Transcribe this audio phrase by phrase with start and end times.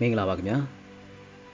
[0.00, 0.58] မင်္ဂလာပါခင်ဗျာ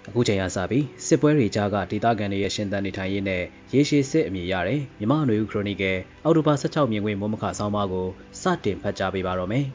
[0.09, 3.43] အခုချိန်ရစပြီးစစ်ပွဲတွေကြားကဒေသခံတွေရဲ့ရှင်သန်နေထိုင်ရေးနဲ့
[3.75, 8.09] ရေရှည်စစ်အမည်ရတဲ့မြမအနွေဦးခရိုနီကယ်အော်တိုဘာ16မြင်ကွင်းမုံမခဆောင်းပါးကို
[8.41, 9.67] စတင်ဖတ်ကြားပေးပါတော့မယ်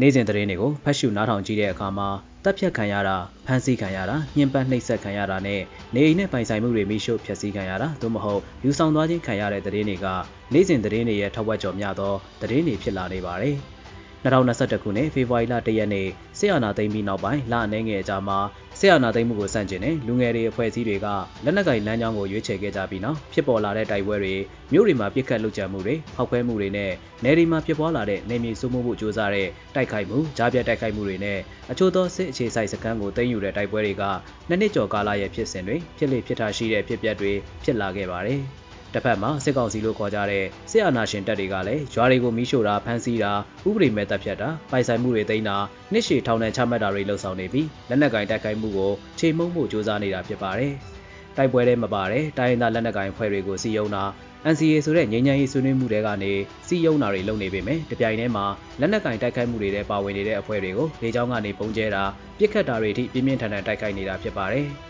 [0.00, 2.08] နေ့စဉ်သတင်းတွေကိုဖတ်ရှုနားထောင်ကြည့်တဲ့အခါမှာ
[2.44, 5.60] တပ်ဖြတ်ခံရတာဖမ်းဆီးခံရတာညှဉ်းပန်းနှိပ်စက်ခံရတာနဲ့
[5.94, 10.06] နေအိမ်နဲ့ပိုင်ဆိုင်မှုတွေမိရှုဖျက်ဆီးခံရတာသို့မဟုတ်ယူဆောင်သွားခြင်းခံရတဲ့သတင်းတွေက
[10.52, 13.56] နေ့စဉ်သတင်းတွေရဲ့ထောက်ဝက်ကြော်များသောသတင်းတွေဖြစ်လာနေပါတယ်။
[14.24, 18.38] 2021ခုနှစ်ဖေဖော်ဝါရီလ1ရက်နေ့ဆီယနာသိမ်းပြီးနောက်ပိုင်းလအနှဲငယ်အကြာမှာ
[18.78, 21.06] ဆီယနာသိမ်းမှုကိုစန့်ကျင်တဲ့လူငယ်တွေအဖွဲ့အစည်းတွေက
[21.44, 24.34] လက်နက်ကင်လမ်းကြောင်းကိုရွေးချယ်ခဲ့ကြပြီးနောက်ဖြစ်ပေါ်လာတဲ့တိုက်ပွဲတွေ
[24.72, 26.90] မြို့တွေမှာပြစ်ခတ်လုကြံမှုတွေဖောက်ခွဲမှုတွေနဲ့
[27.24, 31.38] နယ်တွေမှာဖြစ်ပွားလာတဲ့နေမြေစိုးမိုးမှုကြိုးစားတဲ့တိုက်ခိုက်မှုကြားပြတ်တိုက်ခိုက်မှုတွေနဲ့
[31.70, 34.02] အချို့သောစစ်အခြေစိုက်စခန်းကိုသိမ်းယူတဲ့တိုက်ပွဲတွေက
[34.48, 37.32] နှစ်နှစ်ကျော်ကာလရဲ့ဖြစ်စဉ်တွေဖြစ်လေဖြစ်ထားရှိတဲ့ဖြစ်ပျက်တွေ
[37.64, 38.42] ဖြစ်လာခဲ့ပါတယ်။
[38.94, 43.32] တစ်ဖက်မှာစစ်ကောင်စီလို့ခေါ်ကြတဲ့စစ်အာဏာရှင်တပ်တွေကလည်းရွာတွေကိုမီးရှို့တာဖမ်းဆီးတာ
[43.68, 45.56] ဥပဒေမဲ့တပ်ဖြတ်တာပိုင်ဆိုင်မှုတွေသိမ်းတာ
[45.92, 50.72] နှစ်ရှည်ထောင်ဒဏ်ချမှတ်တာတွေလှုံ့ဆော်နေပြီးလက်နက်ကင်တိုက်ခိုက်မှုကိုခြေမှုန်းမှုစ조사နေတာဖြစ်ပါတယ်။
[51.36, 54.04] တိုက်ပွဲထဲမှာပါတဲ့တိုင်းရင်းသားလက်နက်ကင်ဖွဲ့တွေကိုစီယုံတာ
[54.52, 56.32] NCA ဆိုတဲ့ငြိမ်းချမ်းရေးဆွေးနွေးမှုတွေကနေ
[56.68, 58.44] စီယုံတာတွေလုပ်နေပေမဲ့တပြိုင်တည်းမှာ
[58.80, 62.02] လက်နက်ကင်တိုက်ခိုက်မှုတွေထဲပါဝင်နေတဲ့အဖွဲ့တွေကိုလေကြောင်းကနေပုံကျဲတာ
[62.38, 64.66] ပြစ်ခတ်တာတွေအထိပြင်းပြင်းထန်ထန်တိုက်ခိုက်နေတာဖြစ်ပါတယ်။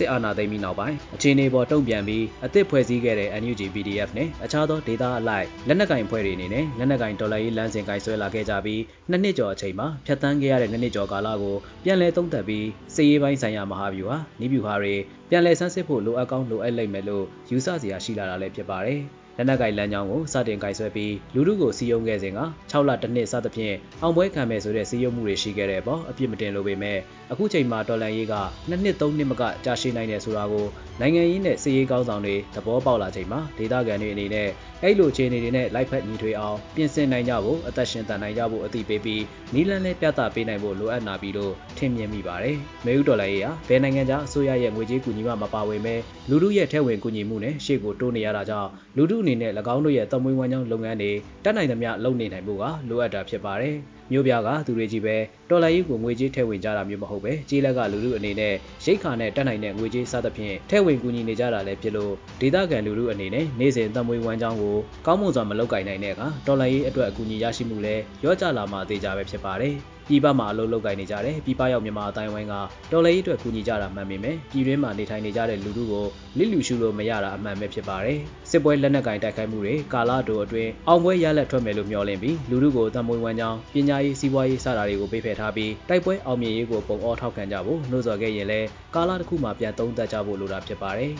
[0.00, 14.94] စစ်အာဏာသိမ်းပြီးနောက်ပိုင်းအခြေအနေပေါ်တုံ့ပြန်ပြီးအသစ်ဖွဲ့စည်းခဲ့တဲ့ NUG PDF နဲ့အခြားသောဒေသအလိုက်လက်နက်ကင်ဖွဲ့တွေအနေနဲ့လက်နက်ကင်ဒေါ်လာရေးလမ်းစဉ်ကိုင်ဆွဲလာခဲ့ကြပြီးနှစ်နှစ်ကျော်အချိန်မှာဖြတ်တန်းခဲ့ရတဲ့နှစ်နှစ်ကျော်ကာလကိုပြန်လည်သုံးသပ်ပြီးစစ်ရေးပိုင်းဆိုင်ရာမဟာဗျူဟာနိဗျူဟာတွေ
[15.30, 19.02] ပြန်လည်ဆန်းစစ်ဖို့လိုအပ်ကောင်းလိုအပ်လိမ့်မယ်လို့ယူဆစရာရှိလာတာလည်းဖြစ်ပါတယ်။
[19.36, 26.98] လက်နက်ကိုင်လမ်းကြောင်းကိုစတင်ကင်ဆွဲပြီးလူထုကိုစီယုံခဲ့စဉ်က6လတစ်နှစ်စသဖြင့်အောင်ပွဲခံမယ်ဆိုတဲ့စီယုံမှုတွေရှိခဲ့တဲ့အပေါ်အပြစ်မတင်လိုပေမဲ့
[27.32, 28.34] အခုချိန်မှာတော်လန်ရေးက
[28.68, 30.66] နှစ်နှစ်သုံးနှစ်မကကြာရှည်နိုင်တယ်ဆိုတာကို
[31.00, 34.48] နိုင်ငံရေးနဲ့စီရေးကောင်းဆောင်တွေသဘောပေါက်လာချိန်မှာဒေသခံတွေအနေနဲ့
[34.82, 39.22] အဲ့လိုအခြေအနေတွေနဲ့လိုက်ဖက်ညီထွေအောင်ပြင်ဆင်နိုင်ကြဖို့အသက်ရှင်တန်နိုင်ကြဖို့အသိပေးပြီး
[39.54, 42.56] နီးလန်းနဲ့ပြသပေးနိုင်ဖို့လိုအပ်နာပြီလို့ထင်မြင်မိပါတယ်။
[42.86, 45.94] မေဦးဒေါ်လာရေးဟာဘယ်နိုင်ငံခြားအစိုးရရဲ့ငွေကြေးကူညီမှမပါဝင်ပဲ
[46.30, 51.12] လူထုရဲ့ထဲဝင်ကူညီမှုနဲ့ရှေ့ကိုတိုးနေရတာကြောင့်လူထုအနေနဲ့၎င်းတို့ရဲ့သမွေးဝမ်းကြောင်းလုပ်ငန်းတွေ
[51.44, 53.76] တက်နိုင်သမျှလုပ်နေနိုင်ဖို့ကလိုအပ်တာဖြစ်ပါတယ်။
[54.12, 55.16] မြို့ပြကသူတွေကြီးပဲ
[55.50, 58.54] တော်လိုင်းရေးကိုငွေကြေးထည့်ဝင်ကြတာမျိုးမဟုတ်ပဲကြေးလက်ကလူလူအနေနဲ့
[58.84, 64.76] ရိတ်ခါနဲ့တက်နိုင်တဲ့ငွေကြေးစသဖြင့်ထည့်ဝင်ကူညီနေကြတာလည်းဖြစ်လို့ဒေသခံလူလူအနေနဲ့နေ့စဉ်သမွေးဝမ်းကြောင်းကို
[65.06, 69.76] ကောင်းမွန်စွာမလုပ်ကင်နိုင်တဲ့အခါတော်လိုင်းရေးအတွက်အကူအညီရရှိမှုလည်းရော့ကျလာမှအသေးကြပဲဖြစ်ပါတယ်။
[70.10, 72.54] ပြည်ပမှာအလုပ်လုပ်ကိုင်နေကြတယ်ပြည်ပရောက်မြန်မာအတိုင်းဝိုင်းက
[72.92, 76.06] တော်လှန်ရေးအတွက်ကူညီကြတာမှန်ပေမဲ့ပြည်တွင်းမှာနေထိုင်နေကြတဲ့လူထုကို
[76.38, 78.18] လစ်လူရှုလို့မရတာအမှန်ပဲဖြစ်ပါတယ်
[78.50, 91.12] စစ်ပွဲလက်နက်ကင်တိုက်ခိုက်မှုတွေကာလတိုအတွင်းအောင်ပွဲရလက်ထွက်မယ်လို့မျှော်လင့်ပြီးလူထုကိုတံမွေးဝမ်းကြောင်းပညာရေးစီးပွားရေးစတာတွေကိုပေးဖယ်ထားပြီးတိုက်ပွဲအောင်မြင်ရေးကိုပုံအောထောက်ခံကြဖို့နှိုးဆော်ခဲ့ရင်လည်းကာလတစ်ခုမှပြန်သုံးသပ်ကြဖို့လိုတာဖြစ်ပါတယ်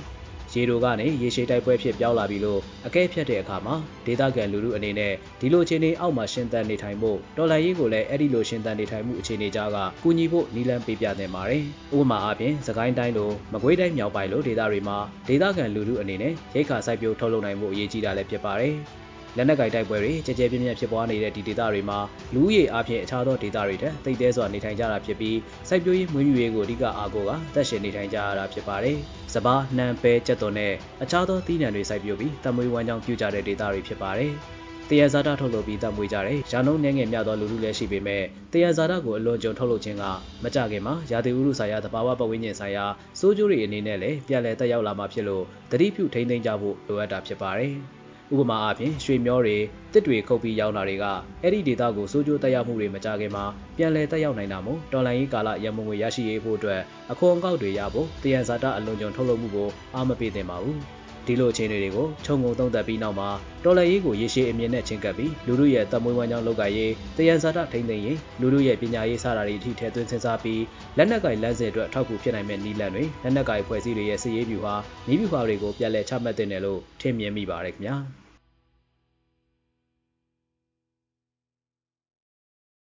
[0.52, 3.74] ရေတိုကနေရေရှည်တိုက်ပွဲဖြစ်ပြောင်းလာပြီလို့အကဲဖြတ်တဲ့အခါမှာ
[4.06, 11.62] ဒေသခံလူထုအနေနဲ့ဒီလိုအခြေအနေအောက်မှာရှင်သန်နေထိုင်ဖို့တော်လှန်ရေးကိုလည်းအဲ့ဒီလိုရှင်သန်နေထိုင်မှုအခြေအနေကြားကကူညီဖို့နီလန်းပေးပြသင့်ပါတယ်။
[11.96, 18.74] ဥပမာအားဖြင့်သခိုင်းတိုင်းလိုမကွေးတိုင်းမြောက်ပိုင်းလိုဒေသတွေမှာဒေသခံလူထုအနေနဲ့ရိတ်ခါစိုက်ပျိုးထုတ်လုပ်နိုင်မှုအရေးကြီးတာလည်းဖြစ်ပါတယ်။
[19.36, 21.98] လက်နက်ကိုင်တိုက်ပွဲတွေကြကြပြင်းပြင်းဖြစ်ပွားနေတဲ့ဒီဒေသတွေမှာ
[22.34, 28.96] လူဦးရေအပြင်အခြားသောဒေသတွေထက်တိတ်တဲစွာနေထိုင်ကြတာဖြစ်ပြီးစိုက်ပျိုးရေးမွေးမြူရေးကိုအဓိကအားကိုးကသက်ရှင်နေထိုင်ကြရတာဖြစ်ပါတယ်။
[29.34, 34.32] စပားနှံပဲကြက်သွန်နဲ့အခြားသောသီးနှံတွေစိုက်ပျိုးပြီးတမွေးဝမ်းကြောင်းပြုကြတဲ့ဒေသတွေဖြစ်ပါတယ်။
[34.88, 40.04] တယံဇာတာထုတ်လုပ်ပြီးတမွေးကြတယ်။ရာနှုန်းနှဲငယ်မြသောလူလူလည်းရှိပေမဲ့တယံဇာတာကိုအလွန်ကြုံထုတ်လုပ်ခြင်းက
[40.42, 42.84] မကြခင်မှာရာသီဥတုဆိုင်ရာသဘာဝပတ်ဝန်းကျင်ဆိုင်ရာ
[43.20, 47.74] စိုးကျိုးတွေအနေနဲ့လည်းပြန်လည်တက်ရောက်လာမှာဖြစ်လို့တတိပြုထိန်းသိမ်းကြဖို့လိုအပ်တာဖြစ်ပါတယ်။
[48.32, 49.56] ဥပမာအားဖြင့်ရွှေမျောတွေ
[49.92, 51.04] တစ်တွေခုတ်ပြီးရောင်းတာတွေက
[51.42, 53.44] အဲ့ဒီဒေတာကိုစိုးကျိုးတက်ရောက်မှုတွေမကြခင်မှာ
[53.76, 56.80] ပြန်လည်တက်ရောက်နိုင်တာမို့တော်လိုင်းရေးကာလရမုံငွေရရှိရေးဖို့အတွက်
[57.12, 60.78] အခွန်အကောက်တွေရဖို့တယံဇာတအလွန်ကြုံထုတ်လုပ်မှုကိုအားမပေးသင့်ပါဘူး
[61.26, 63.28] ဒီလိုအခြေအနေတွေကိုခြုံငုံသုံးသပ်ပြီးနောက်မှာ
[63.64, 70.62] တော်လှန်ရေးကိုရေရှည်အမြင့်နဲ့ချင်းကပ်ပြီးလူလူရဲ့တပ်မွေးဝမ်းကြောင်းလောက်ကရေးတယံဇာတထိမ့်သိမ်းရေးလူလူရဲ့ပညာရေးစတာတွေအထိထည့်သွင်းစဉ်းစားပြီး
[70.96, 74.74] လက်နက်ကိုင်လမ်းစဉ်အတွက်ထောက်ကူဖြစ်နိုင်မဲ့နည်းလမ်းတွေလက်နက်ကိုင်ဖွဲ့စည်းတွေရဲ့စည်ရေးဗျူဟာ
[75.06, 77.98] နည်းဗျူဟာတွေကိုပြန်လည်ချမှတ်တဲ့နယ်လို့ထင်မြင်မိပါတယ်ခင်ဗျာ။